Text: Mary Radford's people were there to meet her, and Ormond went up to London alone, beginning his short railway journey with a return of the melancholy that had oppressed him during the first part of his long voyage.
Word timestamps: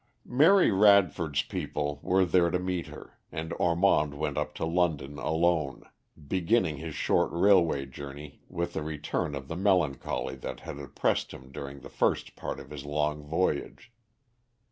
Mary 0.25 0.71
Radford's 0.71 1.43
people 1.43 1.99
were 2.01 2.25
there 2.25 2.49
to 2.49 2.57
meet 2.57 2.87
her, 2.87 3.19
and 3.31 3.53
Ormond 3.59 4.15
went 4.15 4.35
up 4.35 4.55
to 4.55 4.65
London 4.65 5.19
alone, 5.19 5.83
beginning 6.27 6.77
his 6.77 6.95
short 6.95 7.31
railway 7.31 7.85
journey 7.85 8.41
with 8.49 8.75
a 8.75 8.81
return 8.81 9.35
of 9.35 9.47
the 9.47 9.55
melancholy 9.55 10.33
that 10.37 10.61
had 10.61 10.79
oppressed 10.79 11.33
him 11.35 11.51
during 11.51 11.81
the 11.81 11.87
first 11.91 12.35
part 12.35 12.59
of 12.59 12.71
his 12.71 12.83
long 12.83 13.21
voyage. 13.21 13.91